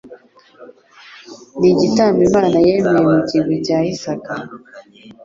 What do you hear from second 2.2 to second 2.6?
Imana